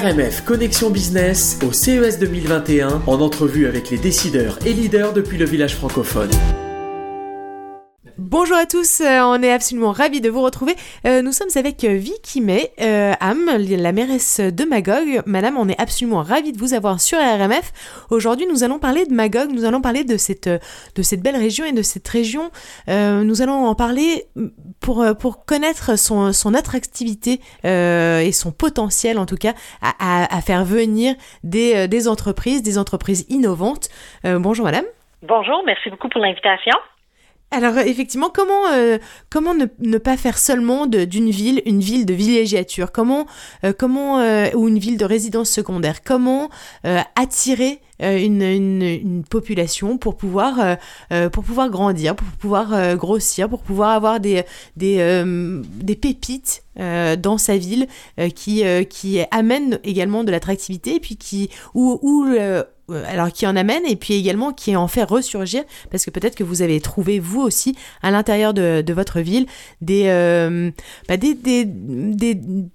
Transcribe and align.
RMF 0.00 0.44
Connexion 0.46 0.88
Business 0.88 1.58
au 1.62 1.72
CES 1.72 2.18
2021 2.18 3.02
en 3.06 3.20
entrevue 3.20 3.66
avec 3.66 3.90
les 3.90 3.98
décideurs 3.98 4.58
et 4.64 4.72
leaders 4.72 5.12
depuis 5.12 5.36
le 5.36 5.44
village 5.44 5.76
francophone. 5.76 6.30
Bonjour 8.30 8.56
à 8.56 8.64
tous, 8.64 9.00
euh, 9.00 9.22
on 9.22 9.42
est 9.42 9.50
absolument 9.50 9.90
ravis 9.90 10.20
de 10.20 10.30
vous 10.30 10.40
retrouver. 10.40 10.76
Euh, 11.04 11.20
nous 11.20 11.32
sommes 11.32 11.48
avec 11.56 11.82
euh, 11.82 11.96
Vicky 11.96 12.40
May, 12.40 12.70
Am, 12.78 13.50
la 13.58 13.90
mairesse 13.90 14.38
de 14.38 14.64
Magog. 14.64 15.24
Madame, 15.26 15.56
on 15.56 15.68
est 15.68 15.80
absolument 15.80 16.22
ravis 16.22 16.52
de 16.52 16.58
vous 16.58 16.72
avoir 16.72 17.00
sur 17.00 17.18
RMF. 17.18 17.72
Aujourd'hui, 18.08 18.46
nous 18.46 18.62
allons 18.62 18.78
parler 18.78 19.04
de 19.04 19.12
Magog, 19.12 19.50
nous 19.50 19.64
allons 19.64 19.80
parler 19.80 20.04
de 20.04 20.16
cette, 20.16 20.48
de 20.48 21.02
cette 21.02 21.22
belle 21.22 21.34
région 21.34 21.64
et 21.64 21.72
de 21.72 21.82
cette 21.82 22.06
région. 22.06 22.52
nous 22.86 23.42
allons 23.42 23.66
en 23.66 23.74
parler 23.74 24.26
pour, 24.80 25.04
pour 25.18 25.44
connaître 25.44 25.98
son, 25.98 26.32
son 26.32 26.54
attractivité 26.54 27.40
et 27.64 28.30
son 28.32 28.52
potentiel, 28.52 29.18
en 29.18 29.26
tout 29.26 29.38
cas, 29.38 29.54
à, 29.82 30.36
à, 30.36 30.40
faire 30.40 30.64
venir 30.64 31.16
des, 31.42 31.88
des 31.88 32.06
entreprises, 32.06 32.62
des 32.62 32.78
entreprises 32.78 33.26
innovantes. 33.28 33.88
bonjour 34.22 34.66
Madame. 34.66 34.84
Bonjour, 35.22 35.64
merci 35.66 35.90
beaucoup 35.90 36.08
pour 36.08 36.20
l'invitation. 36.20 36.76
Alors 37.52 37.78
effectivement, 37.78 38.30
comment 38.32 38.68
euh, 38.72 38.98
comment 39.28 39.54
ne, 39.54 39.98
pas 39.98 40.16
faire 40.16 40.38
seulement 40.38 40.86
d'une 40.86 41.30
ville 41.30 41.62
une 41.66 41.80
ville 41.80 42.06
de 42.06 42.14
villégiature? 42.14 42.92
Comment 42.92 43.26
euh, 43.64 43.72
comment 43.76 44.20
euh, 44.20 44.50
ou 44.54 44.68
une 44.68 44.78
ville 44.78 44.96
de 44.96 45.04
résidence 45.04 45.50
secondaire? 45.50 46.02
Comment 46.04 46.48
attirer 47.16 47.80
une, 48.00 48.42
une, 48.42 49.24
population 49.28 49.98
pour 49.98 50.16
pouvoir 50.16 50.76
pour 51.32 51.44
pouvoir 51.44 51.70
grandir, 51.70 52.16
pour 52.16 52.26
pouvoir 52.38 52.96
grossir, 52.96 53.48
pour 53.48 53.60
pouvoir 53.60 53.90
avoir 53.90 54.20
des 54.20 54.44
des, 54.76 55.22
des 55.82 55.96
pépites 55.96 56.62
dans 56.76 57.38
sa 57.38 57.56
ville 57.56 57.86
qui 58.34 58.64
qui 58.88 59.20
amènent 59.30 59.78
également 59.84 60.24
de 60.24 60.30
l'attractivité 60.30 60.96
et 60.96 61.00
puis 61.00 61.16
qui 61.16 61.50
ou 61.74 61.98
ou 62.02 62.26
euh, 62.90 63.04
alors 63.06 63.30
qui 63.32 63.46
en 63.46 63.56
amène 63.56 63.82
et 63.86 63.96
puis 63.96 64.14
également 64.14 64.52
qui 64.52 64.76
en 64.76 64.88
fait 64.88 65.04
ressurgir 65.04 65.62
parce 65.90 66.04
que 66.04 66.10
peut-être 66.10 66.34
que 66.34 66.44
vous 66.44 66.62
avez 66.62 66.80
trouvé 66.80 67.18
vous 67.18 67.40
aussi 67.40 67.76
à 68.02 68.10
l'intérieur 68.10 68.54
de, 68.54 68.92
votre 68.92 69.20
ville 69.20 69.46
euh, 69.88 70.70
bah, 71.08 71.16
des, 71.16 71.34
des, 71.34 71.66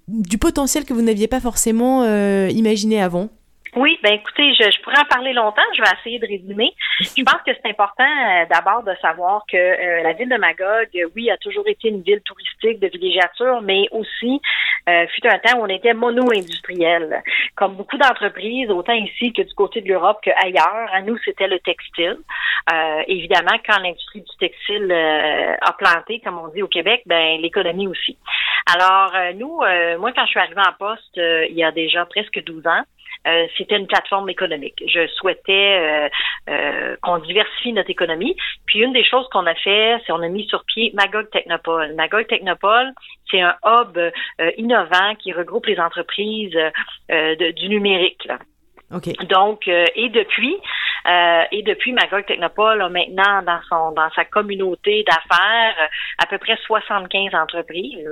du 0.08 0.38
potentiel 0.38 0.84
que 0.84 0.94
vous 0.94 1.02
n'aviez 1.02 1.28
pas 1.28 1.40
forcément 1.40 2.02
euh, 2.02 2.48
imaginé 2.50 3.00
avant. 3.00 3.28
Oui, 3.76 3.98
ben 4.02 4.14
écoutez, 4.14 4.54
je, 4.54 4.70
je, 4.70 4.80
pourrais 4.80 4.98
en 4.98 5.04
parler 5.04 5.34
longtemps. 5.34 5.60
Je 5.76 5.82
vais 5.82 5.88
essayer 6.00 6.18
de 6.18 6.26
résumer. 6.26 6.72
Je 6.98 7.22
pense 7.22 7.42
que 7.46 7.52
c'est 7.52 7.68
important 7.68 8.04
euh, 8.04 8.46
d'abord 8.50 8.82
de 8.82 8.94
savoir 9.02 9.44
que 9.46 9.56
euh, 9.58 10.02
la 10.02 10.14
ville 10.14 10.30
de 10.30 10.36
Magog, 10.38 10.88
oui, 11.14 11.30
a 11.30 11.36
toujours 11.36 11.68
été 11.68 11.88
une 11.88 12.00
ville 12.00 12.22
touristique 12.22 12.80
de 12.80 12.88
villégiature, 12.88 13.60
mais 13.60 13.86
aussi 13.90 14.40
euh, 14.88 15.06
fut 15.08 15.26
un 15.26 15.38
temps 15.40 15.58
où 15.58 15.64
on 15.64 15.68
était 15.68 15.92
mono-industriel. 15.92 17.22
Comme 17.54 17.76
beaucoup 17.76 17.98
d'entreprises, 17.98 18.70
autant 18.70 18.94
ici 18.94 19.34
que 19.34 19.42
du 19.42 19.52
côté 19.52 19.82
de 19.82 19.88
l'Europe 19.88 20.20
qu'ailleurs, 20.22 20.88
à 20.94 21.02
nous, 21.02 21.18
c'était 21.22 21.46
le 21.46 21.58
textile. 21.58 22.16
Euh, 22.72 23.02
évidemment, 23.08 23.58
quand 23.68 23.78
l'industrie 23.80 24.22
du 24.22 24.36
textile 24.40 24.90
a 24.90 25.72
planté, 25.74 26.20
comme 26.24 26.38
on 26.38 26.48
dit 26.48 26.62
au 26.62 26.68
Québec, 26.68 27.02
ben 27.04 27.42
l'économie 27.42 27.88
aussi. 27.88 28.16
Alors, 28.74 29.12
nous, 29.34 29.60
moi, 29.98 30.12
quand 30.12 30.24
je 30.24 30.30
suis 30.30 30.40
arrivée 30.40 30.62
en 30.66 30.72
poste 30.72 31.16
il 31.16 31.54
y 31.54 31.62
a 31.62 31.70
déjà 31.72 32.06
presque 32.06 32.42
12 32.42 32.66
ans, 32.66 32.82
euh, 33.26 33.46
c'était 33.56 33.76
une 33.76 33.86
plateforme 33.86 34.28
économique. 34.28 34.82
Je 34.86 35.06
souhaitais 35.08 35.78
euh, 35.78 36.08
euh, 36.48 36.96
qu'on 37.02 37.18
diversifie 37.18 37.72
notre 37.72 37.90
économie. 37.90 38.36
Puis 38.66 38.80
une 38.80 38.92
des 38.92 39.04
choses 39.04 39.26
qu'on 39.32 39.46
a 39.46 39.54
fait, 39.54 40.00
c'est 40.06 40.12
on 40.12 40.22
a 40.22 40.28
mis 40.28 40.46
sur 40.46 40.64
pied 40.64 40.92
Magog 40.94 41.30
Technopole. 41.30 41.94
Magog 41.94 42.26
Technopole, 42.26 42.92
c'est 43.30 43.40
un 43.40 43.54
hub 43.64 43.98
innovant 44.56 45.14
qui 45.18 45.32
regroupe 45.32 45.66
les 45.66 45.78
entreprises 45.80 46.56
du 47.08 47.68
numérique. 47.68 48.24
Là. 48.26 48.38
Donc, 49.28 49.66
et 49.66 50.08
depuis, 50.10 50.56
euh, 51.06 51.44
et 51.52 51.62
depuis, 51.62 51.92
Magog 51.92 52.24
Technopole 52.26 52.82
a 52.82 52.88
maintenant 52.88 53.42
dans 53.42 53.60
son 53.68 53.92
dans 53.92 54.10
sa 54.10 54.24
communauté 54.24 55.04
d'affaires 55.04 55.88
à 56.18 56.26
peu 56.26 56.38
près 56.38 56.56
75 56.66 57.34
entreprises. 57.34 58.08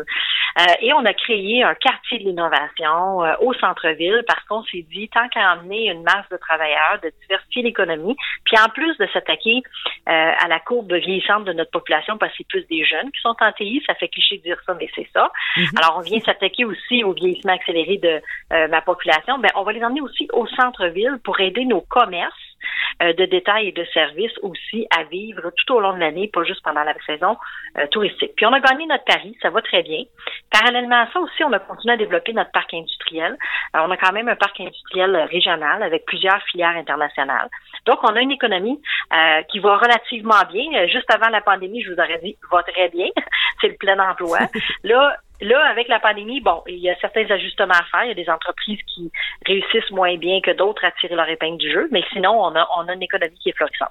Euh, 0.60 0.65
et 0.81 0.93
on 0.93 1.04
a 1.04 1.12
créé 1.12 1.65
un 1.65 1.75
quartier 1.75 2.19
de 2.19 2.25
l'innovation 2.25 3.25
euh, 3.25 3.34
au 3.41 3.53
centre-ville 3.54 4.22
parce 4.28 4.44
qu'on 4.44 4.62
s'est 4.65 4.87
dit, 4.93 5.09
tant 5.09 5.28
qu'à 5.28 5.54
emmener 5.54 5.91
une 5.91 6.03
masse 6.03 6.28
de 6.31 6.37
travailleurs, 6.37 7.00
de 7.03 7.12
diversifier 7.22 7.62
l'économie, 7.62 8.16
puis 8.44 8.56
en 8.59 8.69
plus 8.69 8.97
de 8.99 9.06
s'attaquer 9.12 9.62
à 10.06 10.49
la 10.49 10.60
courbe 10.60 10.93
vieillissante 10.93 11.44
de 11.44 11.53
notre 11.53 11.71
population, 11.71 12.19
parce 12.19 12.31
que 12.33 12.38
c'est 12.38 12.49
plus 12.49 12.66
des 12.69 12.84
jeunes 12.84 13.10
qui 13.10 13.21
sont 13.22 13.34
en 13.41 13.53
TI, 13.53 13.83
ça 13.87 13.94
fait 13.94 14.09
cliché 14.09 14.37
de 14.38 14.43
dire 14.43 14.59
ça, 14.66 14.75
mais 14.78 14.88
c'est 14.94 15.09
ça. 15.12 15.31
Mm-hmm. 15.56 15.78
Alors, 15.78 15.97
on 15.99 16.00
vient 16.03 16.21
s'attaquer 16.21 16.65
aussi 16.65 17.03
au 17.04 17.12
vieillissement 17.12 17.54
accéléré 17.54 17.99
de 17.99 18.21
ma 18.69 18.83
population. 18.83 19.38
Ben, 19.38 19.50
on 19.54 19.62
va 19.62 19.72
les 19.72 19.83
emmener 19.83 20.03
aussi 20.03 20.28
au 20.33 20.47
centre-ville 20.47 21.19
pour 21.25 21.41
aider 21.41 21.65
nos 21.65 21.81
commerces 21.81 22.34
euh, 22.53 22.53
de 23.00 23.25
détails 23.26 23.69
et 23.69 23.72
de 23.72 23.84
services 23.92 24.36
aussi 24.42 24.86
à 24.97 25.04
vivre 25.04 25.50
tout 25.56 25.75
au 25.75 25.80
long 25.80 25.94
de 25.94 26.00
l'année, 26.00 26.28
pas 26.28 26.44
juste 26.44 26.62
pendant 26.62 26.84
la 26.84 26.94
saison 27.06 27.36
euh, 27.78 27.86
touristique. 27.88 28.32
Puis 28.36 28.47
on 28.47 28.52
a 28.52 28.60
gagné 28.60 28.86
notre 28.86 29.04
pari, 29.04 29.36
ça 29.42 29.50
va 29.50 29.62
très 29.62 29.82
bien. 29.82 30.02
Parallèlement 30.50 31.03
à 31.03 31.12
ça 31.12 31.20
aussi, 31.20 31.44
on 31.44 31.53
a 31.53 31.58
continué 31.58 31.94
à 31.94 31.97
développer 31.97 32.32
notre 32.32 32.53
parc 32.53 32.72
industriel. 32.74 33.36
on 33.74 33.91
a 33.91 33.97
quand 33.97 34.12
même 34.12 34.28
un 34.28 34.36
parc 34.36 34.60
industriel 34.60 35.16
régional 35.30 35.82
avec 35.82 36.04
plusieurs 36.06 36.42
filières 36.44 36.76
internationales. 36.76 37.48
Donc, 37.86 37.98
on 38.03 38.14
a 38.16 38.20
une 38.20 38.30
économie 38.30 38.80
euh, 39.12 39.42
qui 39.50 39.58
va 39.58 39.76
relativement 39.76 40.42
bien. 40.50 40.86
Juste 40.86 41.12
avant 41.12 41.28
la 41.28 41.41
pandémie, 41.41 41.82
je 41.82 41.92
vous 41.92 41.98
aurais 41.98 42.20
dit, 42.22 42.36
va 42.50 42.62
très 42.62 42.88
bien. 42.88 43.08
C'est 43.60 43.69
le 43.69 43.76
plein 43.76 43.98
emploi. 43.98 44.38
Là, 44.84 45.16
Là, 45.41 45.67
avec 45.69 45.89
la 45.89 45.99
pandémie, 45.99 46.41
bon, 46.41 46.62
il 46.67 46.78
y 46.78 46.89
a 46.89 46.97
certains 47.00 47.28
ajustements 47.28 47.75
à 47.75 47.84
faire. 47.91 48.05
Il 48.05 48.09
y 48.09 48.12
a 48.12 48.15
des 48.15 48.31
entreprises 48.31 48.78
qui 48.95 49.11
réussissent 49.47 49.91
moins 49.91 50.17
bien 50.17 50.41
que 50.41 50.53
d'autres 50.53 50.84
à 50.84 50.93
tirer 50.93 51.17
leur 51.17 51.28
épingle 51.28 51.59
du 51.59 51.71
jeu, 51.72 51.89
mais 51.91 52.03
sinon, 52.12 52.31
on 52.31 52.55
a, 52.55 52.69
on 52.78 52.89
a 52.89 52.95
une 52.95 53.03
économie 53.03 53.37
qui 53.43 53.49
est 53.49 53.56
florissante. 53.56 53.91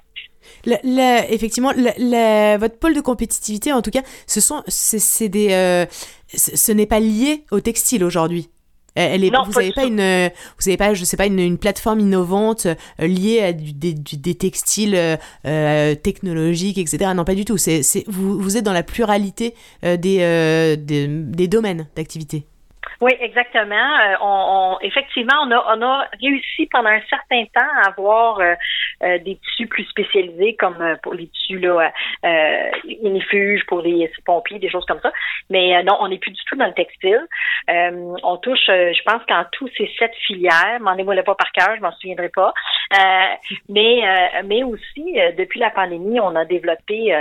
effectivement, 1.30 1.72
votre 1.72 2.78
pôle 2.78 2.94
de 2.94 3.00
compétitivité, 3.00 3.72
en 3.72 3.82
tout 3.82 3.90
cas, 3.90 4.02
ce 4.26 4.40
sont, 4.40 4.62
c'est 4.68 5.28
des, 5.28 5.52
euh, 5.52 5.86
ce 6.28 6.72
n'est 6.72 6.86
pas 6.86 7.00
lié 7.00 7.44
au 7.50 7.60
textile 7.60 8.04
aujourd'hui. 8.04 8.48
Elle 8.94 9.24
est, 9.24 9.30
vous 9.30 9.52
n'avez 9.52 9.72
pas, 9.72 9.84
une, 9.84 10.30
vous 10.60 10.68
avez 10.68 10.76
pas, 10.76 10.94
je 10.94 11.04
sais 11.04 11.16
pas, 11.16 11.26
une, 11.26 11.40
une 11.40 11.58
plateforme 11.58 12.00
innovante 12.00 12.66
euh, 12.66 13.06
liée 13.06 13.40
à 13.40 13.52
du, 13.52 13.72
des, 13.72 13.92
des, 13.92 14.34
textiles 14.34 14.96
euh, 15.46 15.94
technologiques, 15.96 16.78
etc. 16.78 17.10
Non, 17.14 17.24
pas 17.24 17.34
du 17.34 17.44
tout. 17.44 17.56
C'est, 17.56 17.82
vous, 18.06 18.40
vous 18.40 18.56
êtes 18.56 18.64
dans 18.64 18.72
la 18.72 18.84
pluralité 18.84 19.54
euh, 19.84 19.96
des, 19.96 20.76
des, 20.76 21.08
des 21.08 21.48
domaines 21.48 21.88
d'activité. 21.96 22.46
Oui, 23.04 23.12
exactement. 23.20 23.74
Euh, 23.74 24.14
on, 24.22 24.78
effectivement, 24.80 25.34
on 25.42 25.50
a, 25.50 25.76
on 25.76 25.82
a 25.82 26.08
réussi 26.22 26.66
pendant 26.72 26.88
un 26.88 27.02
certain 27.10 27.44
temps 27.54 27.68
à 27.82 27.88
avoir 27.88 28.40
euh, 28.40 28.54
euh, 29.02 29.18
des 29.18 29.36
tissus 29.36 29.66
plus 29.66 29.84
spécialisés, 29.84 30.56
comme 30.56 30.96
pour 31.02 31.12
les 31.12 31.26
tissus 31.26 31.58
là, 31.58 31.92
unifuges 33.02 33.66
pour 33.66 33.82
les 33.82 34.10
pompiers, 34.24 34.58
des 34.58 34.70
choses 34.70 34.86
comme 34.86 35.00
ça. 35.00 35.12
Mais 35.50 35.82
non, 35.82 35.98
on 36.00 36.08
n'est 36.08 36.16
plus 36.16 36.30
du 36.30 36.40
tout 36.48 36.56
dans 36.56 36.64
le 36.64 36.72
textile. 36.72 37.20
on 37.68 38.38
touche, 38.38 38.68
je 38.68 39.02
pense 39.04 39.22
qu'en 39.28 39.44
tout, 39.52 39.68
c'est 39.76 39.90
sept 39.98 40.14
filières. 40.26 40.80
M'en 40.80 40.96
moi 40.96 41.22
pas 41.22 41.34
par 41.34 41.52
cœur, 41.52 41.76
je 41.76 41.82
m'en 41.82 41.92
souviendrai 41.92 42.30
pas. 42.30 42.54
mais 43.68 44.00
mais 44.46 44.62
aussi, 44.62 45.18
depuis 45.36 45.60
la 45.60 45.68
pandémie, 45.68 46.20
on 46.20 46.34
a 46.36 46.46
développé 46.46 47.14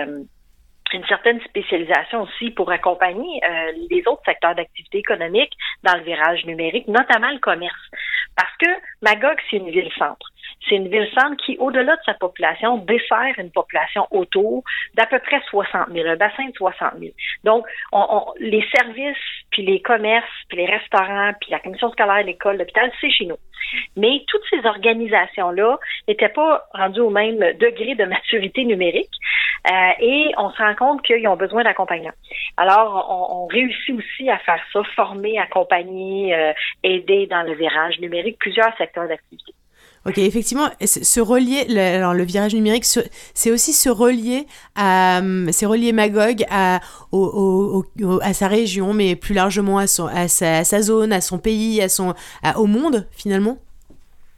une 0.93 1.05
certaine 1.05 1.41
spécialisation 1.41 2.21
aussi 2.23 2.51
pour 2.51 2.71
accompagner 2.71 3.41
euh, 3.43 3.71
les 3.89 4.03
autres 4.07 4.23
secteurs 4.25 4.55
d'activité 4.55 4.99
économique 4.99 5.51
dans 5.83 5.95
le 5.95 6.03
virage 6.03 6.45
numérique, 6.45 6.87
notamment 6.87 7.31
le 7.31 7.39
commerce. 7.39 7.89
Parce 8.35 8.55
que 8.57 8.67
Magog, 9.01 9.37
c'est 9.49 9.57
une 9.57 9.69
ville-centre. 9.69 10.27
C'est 10.67 10.75
une 10.75 10.87
ville-centre 10.87 11.35
qui, 11.45 11.57
au-delà 11.57 11.95
de 11.95 12.01
sa 12.05 12.13
population, 12.13 12.77
dessert 12.77 13.33
une 13.37 13.51
population 13.51 14.07
autour 14.11 14.63
d'à 14.95 15.05
peu 15.05 15.19
près 15.19 15.41
60 15.49 15.89
000, 15.91 16.07
un 16.07 16.15
bassin 16.15 16.45
de 16.45 16.53
60 16.55 16.93
000. 16.99 17.11
Donc, 17.43 17.65
on, 17.91 18.25
les 18.39 18.65
services, 18.73 19.17
puis 19.51 19.63
les 19.63 19.81
commerces, 19.81 20.25
puis 20.47 20.57
les 20.57 20.65
restaurants, 20.65 21.31
puis 21.39 21.51
la 21.51 21.59
commission 21.59 21.91
scolaire, 21.91 22.23
l'école, 22.23 22.57
l'hôpital, 22.57 22.91
c'est 23.01 23.11
chez 23.11 23.25
nous. 23.25 23.37
Mais 23.97 24.23
toutes 24.27 24.43
ces 24.49 24.65
organisations-là 24.65 25.77
n'étaient 26.07 26.29
pas 26.29 26.63
rendues 26.73 27.01
au 27.01 27.09
même 27.09 27.39
degré 27.39 27.95
de 27.95 28.05
maturité 28.05 28.63
numérique. 28.65 29.11
Euh, 29.65 29.91
et 29.99 30.31
on 30.37 30.49
se 30.51 30.57
rend 30.57 30.75
compte 30.75 31.01
qu'ils 31.03 31.25
ont 31.27 31.37
besoin 31.37 31.63
d'accompagnement. 31.63 32.11
Alors, 32.57 33.29
on, 33.31 33.47
réussit 33.47 33.95
aussi 33.95 34.29
à 34.29 34.37
faire 34.39 34.59
ça, 34.73 34.81
former, 34.95 35.39
accompagner, 35.39 36.35
euh, 36.35 36.51
aider 36.83 37.27
dans 37.27 37.43
le 37.43 37.53
virage 37.53 37.99
numérique 37.99 38.37
plusieurs 38.39 38.75
secteurs 38.77 39.07
d'activité. 39.07 39.53
Ok, 40.05 40.17
effectivement, 40.17 40.67
se 40.81 41.21
relier, 41.21 41.63
le, 41.69 41.79
alors 41.79 42.13
le 42.13 42.23
virage 42.23 42.53
numérique, 42.53 42.83
c'est 42.83 43.51
aussi 43.51 43.71
se 43.71 43.87
relier 43.89 44.47
à, 44.75 45.21
c'est 45.51 45.65
relier 45.65 45.93
Magog 45.93 46.43
à, 46.51 46.81
au, 47.13 47.85
à 48.21 48.33
sa 48.33 48.49
région, 48.49 48.93
mais 48.93 49.15
plus 49.15 49.33
largement 49.33 49.77
à, 49.77 49.87
son, 49.87 50.07
à, 50.07 50.27
sa, 50.27 50.65
sa 50.65 50.81
zone, 50.81 51.13
à 51.13 51.21
son 51.21 51.39
pays, 51.39 51.81
à 51.81 51.87
son, 51.87 52.13
au 52.57 52.65
monde 52.65 53.07
finalement? 53.11 53.57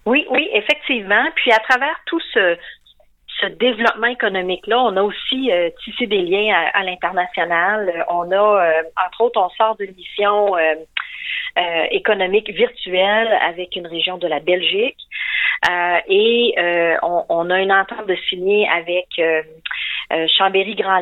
Oui, 0.05 0.23
oui, 0.29 0.47
effectivement. 0.53 1.25
Puis 1.35 1.51
à 1.51 1.59
travers 1.67 1.99
tout 2.05 2.19
ce, 2.31 2.57
ce 3.39 3.47
développement 3.47 4.07
économique-là, 4.07 4.79
on 4.79 4.95
a 4.97 5.01
aussi 5.01 5.49
tissé 5.83 6.07
des 6.07 6.21
liens 6.21 6.53
à, 6.73 6.83
l'international. 6.83 8.05
On 8.09 8.31
a, 8.31 8.81
entre 9.05 9.21
autres, 9.21 9.41
on 9.41 9.49
sort 9.49 9.75
d'une 9.75 9.93
mission 9.95 10.55
économique 11.91 12.49
virtuelle 12.49 13.37
avec 13.41 13.75
une 13.75 13.87
région 13.87 14.17
de 14.17 14.27
la 14.27 14.39
Belgique. 14.39 14.99
et 16.07 16.55
on, 17.03 17.25
on, 17.29 17.49
a 17.49 17.59
une 17.61 17.73
entente 17.73 18.07
de 18.07 18.15
signer 18.29 18.69
avec 18.69 19.07
Chambéry-Grand 20.37 21.01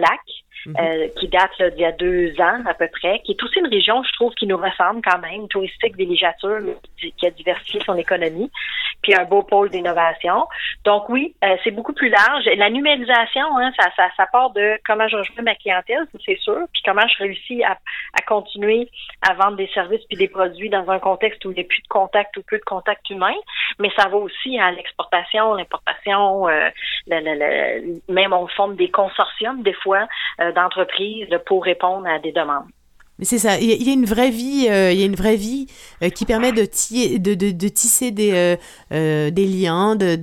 Mhm. 0.66 0.76
Euh, 0.80 1.08
qui 1.20 1.28
date 1.28 1.62
d'il 1.74 1.82
y 1.82 1.86
a 1.86 1.92
deux 1.92 2.34
ans 2.40 2.62
à 2.66 2.74
peu 2.74 2.88
près, 2.88 3.20
qui 3.26 3.34
est 3.34 3.44
aussi 3.44 3.60
une 3.60 3.68
région, 3.68 4.02
je 4.04 4.14
trouve, 4.14 4.34
qui 4.36 4.48
nous 4.48 4.58
ressemble 4.58 5.02
quand 5.04 5.20
même, 5.20 5.48
touristique, 5.50 5.98
villégiature, 5.98 6.60
qui 6.98 7.26
a 7.26 7.32
diversifié 7.32 7.82
son 7.86 7.98
économie, 7.98 8.50
puis 9.02 9.14
un 9.14 9.26
beau 9.26 9.44
pôle 9.44 9.70
d'innovation. 9.70 10.48
Donc 10.86 11.10
oui, 11.10 11.36
euh, 11.44 11.58
c'est 11.64 11.72
beaucoup 11.72 11.92
plus 11.92 12.10
large. 12.10 12.46
La 12.56 12.70
numérisation, 12.70 13.58
hein, 13.58 13.72
ça, 13.78 13.90
ça, 13.98 14.10
ça 14.16 14.26
part 14.32 14.52
de 14.52 14.80
comment 14.86 15.08
je 15.10 15.18
rejoins 15.18 15.44
ma 15.44 15.56
clientèle, 15.56 16.08
c'est 16.26 16.40
sûr, 16.40 16.60
puis 16.72 16.82
comment 16.86 17.08
je 17.08 17.24
réussis 17.24 17.62
à, 17.64 17.78
à 18.18 18.22
continuer 18.26 18.90
à 19.22 19.34
vendre 19.34 19.58
des 19.58 19.68
services 19.74 20.04
puis 20.08 20.18
des 20.18 20.30
produits 20.30 20.70
dans 20.70 20.90
un 20.90 21.00
contexte 21.00 21.44
où 21.44 21.52
il 21.52 21.56
n'y 21.56 21.62
a 21.62 21.66
plus 21.66 21.82
de 21.82 21.88
contact 21.88 22.38
ou 22.38 22.44
peu 22.48 22.58
de 22.58 22.64
contact 22.64 23.10
humain, 23.10 23.36
mais 23.80 23.92
ça 23.98 24.08
va 24.08 24.16
aussi 24.16 24.58
à 24.60 24.72
l'exportation, 24.72 25.56
l'importation, 25.56 26.48
euh, 26.48 26.70
même 28.08 28.32
on 28.32 28.48
forme 28.48 28.76
des 28.78 28.90
consortiums 28.90 29.62
des 29.64 29.74
fois 29.74 30.08
d'entreprises 30.54 31.28
pour 31.46 31.64
répondre 31.64 32.08
à 32.08 32.20
des 32.20 32.32
demandes. 32.32 32.70
Mais 33.24 33.28
c'est 33.28 33.40
ça, 33.40 33.58
il 33.58 33.82
y, 33.82 33.90
a 33.90 33.94
une 33.94 34.04
vraie 34.04 34.32
vie, 34.32 34.68
euh, 34.70 34.92
il 34.92 35.00
y 35.00 35.02
a 35.02 35.06
une 35.06 35.16
vraie 35.16 35.38
vie 35.38 35.68
euh, 36.04 36.10
qui 36.10 36.26
permet 36.26 36.52
de, 36.52 36.64
de, 36.64 37.36
de, 37.36 37.52
de, 37.52 37.68
tisser 37.70 38.12
des, 38.12 38.58
euh, 38.92 39.32
des 39.32 39.46
liens, 39.46 39.96
de, 39.96 40.20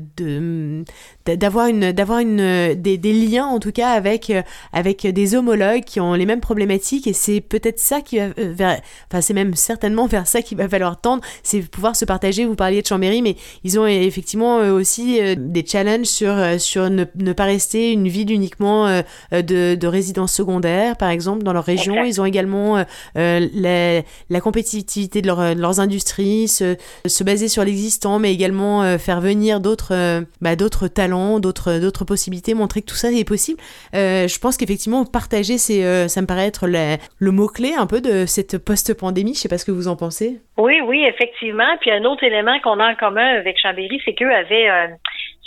d'avoir 1.25 1.69
une 1.69 1.93
d'avoir 1.93 2.19
une 2.19 2.75
des, 2.75 2.99
des, 2.99 3.13
liens 3.15 3.47
en 3.47 3.59
tout 3.59 3.73
cas 3.73 3.93
avec 3.93 4.31
avec 4.75 5.07
des 5.07 5.35
homologues 5.35 5.85
qui 5.85 5.99
ont 5.99 6.13
les 6.13 6.27
mêmes 6.27 6.41
problématiques 6.41 7.07
et 7.07 7.15
c'est 7.15 7.41
peut-être 7.41 7.79
ça 7.79 8.03
qui 8.03 8.19
va 8.19 8.29
vers 8.37 8.81
enfin 9.11 9.21
c'est 9.21 9.33
même 9.33 9.55
certainement 9.55 10.07
vers 10.07 10.27
ça 10.27 10.43
qu'il 10.43 10.59
va 10.59 10.69
falloir 10.69 11.01
tendre 11.01 11.23
c'est 11.43 11.61
pouvoir 11.63 11.97
se 11.97 12.05
partager. 12.05 12.45
Vous 12.45 12.57
parliez 12.57 12.83
de 12.83 12.87
Chambéry 12.87 13.23
mais 13.23 13.37
ils 13.65 13.79
ont 13.79 13.87
effectivement 13.87 14.57
aussi 14.57 15.21
des 15.37 15.65
challenges 15.65 16.07
sur 16.07 16.35
sur 16.59 16.91
ne, 16.91 17.05
ne 17.15 17.33
pas 17.33 17.45
rester 17.45 17.93
une 17.93 18.09
ville 18.09 18.33
uniquement 18.33 18.89
de, 19.31 19.75
de 19.77 19.87
résidence 19.87 20.33
secondaire 20.33 20.97
par 20.97 21.09
exemple 21.09 21.45
dans 21.45 21.53
leur 21.53 21.65
région. 21.65 22.03
Ils 22.05 22.21
ont 22.21 22.27
également 22.27 22.85
la, 23.15 24.03
la, 24.31 24.41
compétitivité 24.41 25.23
de, 25.23 25.27
leur, 25.27 25.55
de, 25.55 25.61
leurs 25.61 25.81
industries 25.81 26.49
se, 26.49 26.77
se 27.07 27.25
baser 27.25 27.49
sur 27.49 27.65
l'existant 27.65 28.19
mais 28.19 28.33
également 28.33 28.99
faire 28.99 29.21
venir 29.21 29.61
d'autres 29.61 30.25
bah, 30.41 30.57
d'autres 30.57 30.89
talents 30.89 31.41
d'autres, 31.41 32.05
possibilités, 32.05 32.55
montrer 32.55 32.81
que 32.83 32.87
tout 32.87 32.97
ça 32.97 33.11
est 33.11 33.27
possible. 33.27 33.61
Euh, 33.95 34.29
je 34.29 34.39
pense 34.39 34.57
qu'effectivement, 34.57 35.05
partager, 35.05 35.59
c'est, 35.59 35.85
euh, 35.85 36.09
ça 36.09 36.21
me 36.23 36.27
paraît 36.27 36.47
être 36.47 36.67
le 36.67 37.31
mot-clé 37.31 37.75
un 37.79 37.87
peu 37.87 38.01
de 38.01 38.27
cette 38.27 38.59
post-pandémie. 38.59 39.35
Je 39.35 39.41
sais 39.41 39.49
pas 39.49 39.59
ce 39.59 39.65
que 39.65 39.71
vous 39.71 39.89
en 39.89 39.97
pensez. 39.97 40.41
Oui, 40.57 40.81
oui, 40.85 41.05
effectivement. 41.05 41.77
Puis 41.81 41.91
un 41.91 42.05
autre 42.05 42.25
élément 42.25 42.59
qu'on 42.63 42.79
a 42.81 42.93
en 42.93 42.95
commun 42.95 43.39
avec 43.39 43.59
Chambéry, 43.61 44.01
c'est 44.05 44.15
qu'eux 44.15 44.33
avaient 44.33 44.69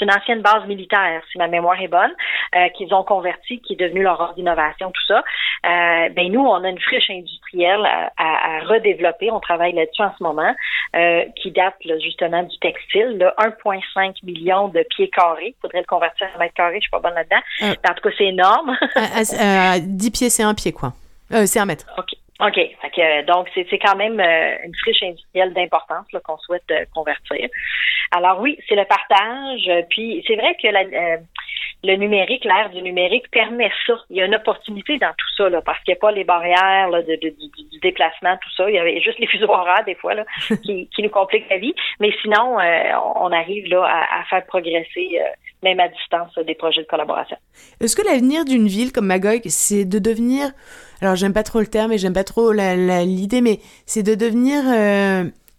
euh, 0.01 0.03
une 0.03 0.11
ancienne 0.11 0.41
base 0.41 0.65
militaire, 0.67 1.21
si 1.31 1.37
ma 1.37 1.47
mémoire 1.47 1.79
est 1.81 1.87
bonne, 1.87 2.11
euh, 2.55 2.69
qu'ils 2.69 2.93
ont 2.93 3.03
converti, 3.03 3.59
qui 3.61 3.73
est 3.73 3.75
devenu 3.75 4.03
leur 4.03 4.19
ordre 4.19 4.35
d'innovation, 4.35 4.91
tout 4.91 5.05
ça. 5.07 5.19
Euh, 5.65 6.09
ben 6.09 6.31
nous, 6.31 6.41
on 6.41 6.63
a 6.63 6.69
une 6.69 6.79
friche 6.79 7.09
industrielle 7.09 7.85
à, 7.85 8.11
à, 8.17 8.59
redévelopper. 8.65 9.31
On 9.31 9.39
travaille 9.39 9.73
là-dessus 9.73 10.01
en 10.01 10.13
ce 10.17 10.23
moment, 10.23 10.53
euh, 10.95 11.23
qui 11.41 11.51
date 11.51 11.75
justement 12.01 12.43
du 12.43 12.57
textile. 12.59 13.31
1,5 13.37 14.15
million 14.23 14.67
de 14.67 14.85
pieds 14.89 15.09
carrés. 15.09 15.55
Il 15.57 15.61
faudrait 15.61 15.79
le 15.79 15.85
convertir 15.85 16.27
en 16.35 16.39
mètres 16.39 16.53
carrés. 16.53 16.75
Je 16.75 16.81
suis 16.81 16.91
pas 16.91 16.99
bonne 16.99 17.15
là-dedans. 17.15 17.41
Euh. 17.63 17.89
en 17.89 17.93
tout 17.93 18.09
cas, 18.09 18.15
c'est 18.17 18.25
énorme. 18.25 18.77
10 19.79 20.11
pieds, 20.11 20.29
c'est 20.29 20.43
un 20.43 20.53
pied, 20.53 20.71
quoi. 20.73 20.93
c'est 21.45 21.59
un 21.59 21.65
mètre. 21.65 21.85
OK. 21.97 22.22
OK. 22.39 22.59
donc, 23.27 23.47
c'est 23.53 23.79
quand 23.79 23.95
même 23.95 24.19
une 24.19 24.75
friche 24.75 25.03
industrielle 25.03 25.53
d'importance 25.53 26.07
qu'on 26.23 26.37
souhaite 26.37 26.71
convertir. 26.93 27.47
Alors 28.11 28.39
oui, 28.41 28.57
c'est 28.67 28.75
le 28.75 28.85
partage. 28.85 29.69
Puis 29.89 30.23
c'est 30.27 30.35
vrai 30.35 30.55
que 30.61 30.67
la, 30.67 30.81
euh, 30.81 31.17
le 31.83 31.95
numérique, 31.97 32.45
l'ère 32.45 32.69
du 32.69 32.81
numérique 32.81 33.29
permet 33.29 33.69
ça. 33.85 33.93
Il 34.09 34.17
y 34.17 34.21
a 34.21 34.25
une 34.25 34.35
opportunité 34.35 34.97
dans 34.99 35.11
tout 35.11 35.35
ça, 35.35 35.49
là, 35.49 35.61
parce 35.61 35.77
qu'il 35.83 35.93
n'y 35.93 35.97
a 35.97 35.99
pas 35.99 36.11
les 36.11 36.23
barrières 36.23 36.89
là, 36.89 37.01
de, 37.01 37.15
du, 37.15 37.79
déplacement, 37.81 38.37
tout 38.37 38.49
ça. 38.55 38.69
Il 38.69 38.75
y 38.75 38.79
avait 38.79 39.01
juste 39.01 39.19
les 39.19 39.27
fuseaux 39.27 39.49
horaires, 39.49 39.83
des 39.85 39.95
fois, 39.95 40.13
là, 40.13 40.25
qui, 40.63 40.87
qui, 40.95 41.03
nous 41.03 41.09
compliquent 41.09 41.49
la 41.49 41.57
vie. 41.57 41.75
Mais 41.99 42.11
sinon, 42.21 42.57
euh, 42.59 42.91
on 43.15 43.31
arrive 43.33 43.67
là 43.67 43.83
à, 43.83 44.21
à 44.21 44.23
faire 44.29 44.45
progresser, 44.45 45.19
euh, 45.19 45.27
même 45.61 45.79
à 45.81 45.89
distance, 45.89 46.33
des 46.45 46.55
projets 46.55 46.81
de 46.83 46.87
collaboration. 46.87 47.35
Est-ce 47.81 47.97
que 47.97 48.07
l'avenir 48.07 48.45
d'une 48.45 48.67
ville 48.67 48.93
comme 48.93 49.07
Magog, 49.07 49.41
c'est 49.47 49.85
de 49.85 49.99
devenir... 49.99 50.51
Alors, 51.01 51.17
j'aime 51.17 51.33
pas 51.33 51.43
trop 51.43 51.59
le 51.59 51.67
terme 51.67 51.91
et 51.91 51.97
j'aime 51.97 52.13
pas 52.13 52.23
trop 52.23 52.53
l'idée, 52.53 53.41
mais 53.41 53.59
c'est 53.85 54.03
de 54.03 54.15
devenir 54.15 54.63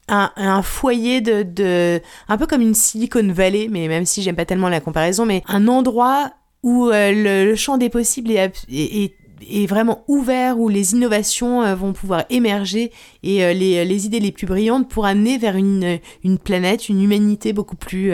un, 0.09 0.63
foyer 0.63 1.21
de, 1.21 1.43
de, 1.43 2.01
un 2.29 2.39
peu 2.39 2.47
comme 2.47 2.63
une 2.63 2.75
Silicon 2.75 3.27
Valley, 3.33 3.69
mais 3.71 3.89
même 3.89 4.05
si 4.05 4.23
j'aime 4.23 4.37
pas 4.37 4.45
tellement 4.45 4.69
la 4.69 4.81
comparaison, 4.81 5.27
mais 5.27 5.43
un 5.49 5.69
endroit 5.69 6.31
où 6.63 6.89
euh, 6.89 7.13
le, 7.47 7.55
champ 7.55 7.77
des 7.77 7.91
possibles 7.91 8.31
est, 8.31 8.65
est, 8.73 9.15
est, 9.43 9.67
vraiment 9.67 10.03
ouvert, 10.09 10.59
où 10.59 10.69
les 10.69 10.95
innovations 10.95 11.63
euh, 11.63 11.75
vont 11.75 11.93
pouvoir 11.93 12.25
émerger 12.31 12.91
et 13.23 13.45
euh, 13.45 13.53
les, 13.53 13.85
les, 13.85 14.07
idées 14.07 14.21
les 14.21 14.33
plus 14.33 14.47
brillantes 14.47 14.89
pour 14.91 15.05
amener 15.07 15.37
vers 15.37 15.57
une, 15.57 15.99
une 16.25 16.39
planète, 16.39 16.89
une 16.89 17.03
humanité 17.03 17.53
beaucoup 17.53 17.77
plus 17.77 18.13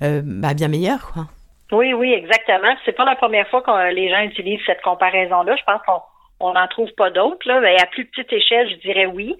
bah, 0.00 0.54
bien 0.54 0.68
meilleure, 0.68 1.12
quoi. 1.12 1.26
Oui, 1.72 1.92
oui, 1.94 2.12
exactement. 2.12 2.76
C'est 2.84 2.92
pas 2.92 3.04
la 3.04 3.16
première 3.16 3.48
fois 3.48 3.60
que 3.60 3.92
les 3.92 4.08
gens 4.08 4.20
utilisent 4.20 4.60
cette 4.66 4.82
comparaison-là. 4.82 5.56
Je 5.56 5.64
pense 5.64 5.80
qu'on 5.84 6.00
on 6.40 6.52
n'en 6.52 6.68
trouve 6.68 6.92
pas 6.96 7.10
d'autres. 7.10 7.46
Là. 7.48 7.60
À 7.80 7.86
plus 7.86 8.04
petite 8.06 8.32
échelle, 8.32 8.68
je 8.70 8.76
dirais 8.76 9.06
oui. 9.06 9.36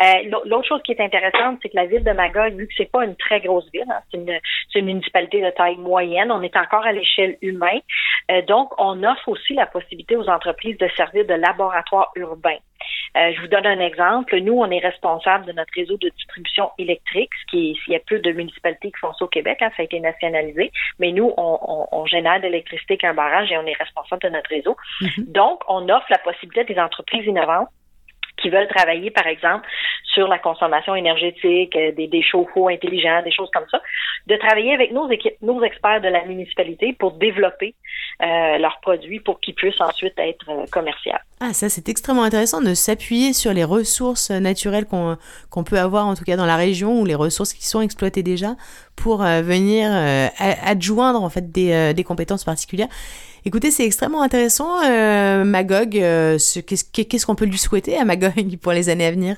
Euh, 0.00 0.30
l'autre 0.46 0.66
chose 0.66 0.82
qui 0.82 0.92
est 0.92 1.00
intéressante, 1.00 1.58
c'est 1.62 1.68
que 1.68 1.76
la 1.76 1.86
ville 1.86 2.04
de 2.04 2.12
Magog, 2.12 2.54
vu 2.54 2.66
que 2.66 2.74
c'est 2.76 2.90
pas 2.90 3.04
une 3.04 3.16
très 3.16 3.40
grosse 3.40 3.68
ville, 3.72 3.84
hein, 3.88 4.00
c'est 4.10 4.18
une, 4.18 4.40
une, 4.74 4.84
municipalité 4.86 5.42
de 5.42 5.50
taille 5.50 5.76
moyenne, 5.76 6.32
on 6.32 6.42
est 6.42 6.56
encore 6.56 6.84
à 6.84 6.92
l'échelle 6.92 7.36
humaine. 7.42 7.80
Euh, 8.30 8.42
donc, 8.42 8.72
on 8.78 9.02
offre 9.04 9.28
aussi 9.28 9.54
la 9.54 9.66
possibilité 9.66 10.16
aux 10.16 10.28
entreprises 10.28 10.78
de 10.78 10.88
servir 10.96 11.26
de 11.26 11.34
laboratoire 11.34 12.10
urbain. 12.16 12.56
Euh, 13.16 13.32
je 13.34 13.40
vous 13.40 13.48
donne 13.48 13.66
un 13.66 13.80
exemple. 13.80 14.36
Nous, 14.38 14.52
on 14.52 14.70
est 14.70 14.78
responsable 14.78 15.46
de 15.46 15.52
notre 15.52 15.72
réseau 15.74 15.96
de 15.96 16.08
distribution 16.08 16.70
électrique, 16.78 17.30
ce 17.42 17.50
qui 17.50 17.70
est, 17.70 17.74
il 17.88 17.92
y 17.92 17.96
a 17.96 18.00
peu 18.00 18.18
de 18.18 18.32
municipalités 18.32 18.90
qui 18.90 18.98
font 18.98 19.12
ça 19.14 19.24
au 19.24 19.28
Québec, 19.28 19.58
hein, 19.60 19.70
ça 19.76 19.82
a 19.82 19.84
été 19.84 20.00
nationalisé, 20.00 20.70
mais 20.98 21.12
nous, 21.12 21.32
on, 21.36 21.86
on, 21.90 22.06
génère 22.06 22.40
de 22.40 22.46
l'électricité 22.46 22.96
qu'un 22.96 23.14
barrage 23.14 23.50
et 23.52 23.58
on 23.58 23.66
est 23.66 23.76
responsable 23.76 24.22
de 24.22 24.28
notre 24.28 24.50
réseau. 24.50 24.76
Mm-hmm. 25.00 25.32
Donc, 25.32 25.62
on 25.68 25.88
offre 25.88 26.06
la 26.10 26.18
possibilité 26.18 26.60
à 26.60 26.64
des 26.64 26.80
entreprises 26.80 27.26
innovantes 27.26 27.68
qui 28.40 28.50
veulent 28.50 28.68
travailler, 28.68 29.10
par 29.10 29.26
exemple, 29.26 29.68
sur 30.14 30.26
la 30.28 30.38
consommation 30.38 30.94
énergétique, 30.94 31.74
euh, 31.76 31.92
des, 31.92 32.08
des 32.08 32.22
chauffe-eau 32.22 32.68
intelligents, 32.68 33.22
des 33.22 33.32
choses 33.32 33.50
comme 33.52 33.66
ça, 33.70 33.80
de 34.26 34.36
travailler 34.36 34.74
avec 34.74 34.92
nos 34.92 35.10
équipes, 35.10 35.34
nos 35.42 35.62
experts 35.62 36.00
de 36.00 36.08
la 36.08 36.24
municipalité 36.24 36.94
pour 36.98 37.12
développer 37.12 37.74
euh, 38.22 38.58
leurs 38.58 38.80
produits 38.80 39.20
pour 39.20 39.40
qu'ils 39.40 39.54
puissent 39.54 39.80
ensuite 39.80 40.12
être 40.18 40.44
euh, 40.48 40.66
commerciaux. 40.70 41.12
Ah, 41.40 41.54
ça 41.54 41.70
c'est 41.70 41.88
extrêmement 41.88 42.24
intéressant 42.24 42.60
de 42.60 42.74
s'appuyer 42.74 43.32
sur 43.32 43.54
les 43.54 43.64
ressources 43.64 44.30
naturelles 44.30 44.84
qu'on 44.84 45.16
qu'on 45.48 45.64
peut 45.64 45.78
avoir 45.78 46.06
en 46.06 46.14
tout 46.14 46.24
cas 46.24 46.36
dans 46.36 46.44
la 46.44 46.56
région 46.56 47.00
ou 47.00 47.06
les 47.06 47.14
ressources 47.14 47.54
qui 47.54 47.66
sont 47.66 47.80
exploitées 47.80 48.22
déjà 48.22 48.56
pour 48.94 49.24
euh, 49.24 49.40
venir 49.40 49.88
euh, 49.90 50.26
adjoindre 50.38 51.22
en 51.22 51.30
fait 51.30 51.50
des, 51.50 51.94
des 51.94 52.04
compétences 52.04 52.44
particulières. 52.44 52.88
Écoutez, 53.44 53.70
c'est 53.70 53.84
extrêmement 53.84 54.22
intéressant, 54.22 54.82
euh, 54.84 55.44
Magog. 55.44 55.92
Qu'est-ce 55.92 57.26
qu'on 57.26 57.34
peut 57.34 57.46
lui 57.46 57.58
souhaiter 57.58 57.96
à 57.98 58.04
Magog 58.04 58.56
pour 58.62 58.72
les 58.72 58.88
années 58.88 59.06
à 59.06 59.10
venir? 59.10 59.36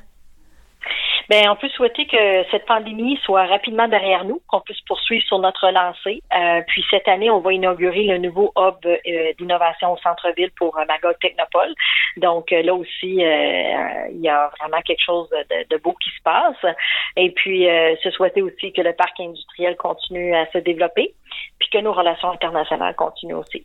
Ben, 1.32 1.48
on 1.48 1.56
peut 1.56 1.68
souhaiter 1.70 2.06
que 2.06 2.44
cette 2.50 2.66
pandémie 2.66 3.18
soit 3.24 3.46
rapidement 3.46 3.88
derrière 3.88 4.26
nous, 4.26 4.42
qu'on 4.48 4.60
puisse 4.60 4.82
poursuivre 4.82 5.24
sur 5.24 5.38
notre 5.38 5.70
lancée. 5.70 6.22
Euh, 6.36 6.60
puis 6.66 6.84
cette 6.90 7.08
année, 7.08 7.30
on 7.30 7.40
va 7.40 7.54
inaugurer 7.54 8.02
le 8.02 8.18
nouveau 8.18 8.52
hub 8.54 8.74
euh, 8.84 9.32
d'innovation 9.38 9.92
au 9.92 9.96
centre-ville 9.96 10.50
pour 10.58 10.76
euh, 10.76 10.84
Magog 10.86 11.16
Technopole. 11.20 11.74
Donc 12.18 12.50
là 12.50 12.74
aussi, 12.74 13.16
il 13.16 14.20
y 14.20 14.28
a 14.28 14.50
vraiment 14.60 14.82
quelque 14.82 15.02
chose 15.02 15.30
de, 15.30 15.76
beau 15.78 15.94
qui 16.02 16.10
se 16.10 16.22
passe. 16.22 16.74
Et 17.16 17.30
puis 17.30 17.66
se 18.02 18.10
souhaiter 18.10 18.42
aussi 18.42 18.70
que 18.74 18.82
le 18.82 18.92
parc 18.92 19.18
industriel 19.18 19.76
continue 19.76 20.34
à 20.34 20.44
se 20.52 20.58
développer, 20.58 21.14
puis 21.58 21.70
que 21.70 21.78
nos 21.78 21.94
relations 21.94 22.30
internationales 22.30 22.94
continuent 22.94 23.36
aussi. 23.36 23.64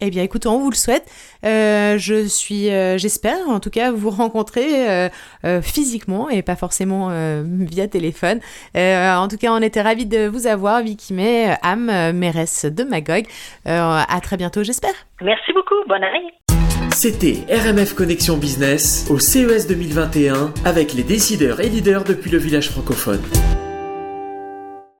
Eh 0.00 0.10
bien, 0.10 0.22
écoutez, 0.22 0.48
on 0.48 0.60
vous 0.60 0.70
le 0.70 0.76
souhaite. 0.76 1.06
Euh, 1.44 1.98
je 1.98 2.26
suis, 2.26 2.70
euh, 2.70 2.98
j'espère, 2.98 3.48
en 3.48 3.58
tout 3.58 3.70
cas, 3.70 3.90
vous 3.90 4.10
rencontrer 4.10 4.88
euh, 4.88 5.08
euh 5.44 5.60
physiquement 5.60 6.28
et 6.28 6.42
pas 6.42 6.54
forcément 6.54 7.08
euh, 7.10 7.42
via 7.44 7.88
téléphone. 7.88 8.38
en 8.76 9.28
tout 9.28 9.36
cas, 9.36 9.52
on 9.52 9.60
était 9.60 9.82
ravis 9.82 10.06
de 10.06 10.26
vous 10.28 10.46
avoir, 10.46 10.82
Vicky 10.82 11.14
May, 11.14 11.56
âme, 11.62 12.12
mairesse 12.12 12.64
de 12.64 12.84
Magog. 12.84 13.24
à 13.66 14.20
très 14.22 14.36
bientôt, 14.36 14.62
j'espère. 14.62 14.94
Merci 15.20 15.52
beaucoup. 15.52 15.74
Bonne 15.88 16.04
année. 16.04 16.32
C'était 16.94 17.44
RMF 17.52 17.94
Connexion 17.94 18.36
Business 18.36 19.08
au 19.10 19.18
CES 19.18 19.66
2021 19.66 20.52
avec 20.64 20.94
les 20.94 21.02
décideurs 21.02 21.60
et 21.60 21.68
leaders 21.68 22.04
depuis 22.04 22.30
le 22.30 22.38
village 22.38 22.70
francophone. 22.70 23.22